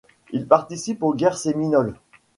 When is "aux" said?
1.03-1.13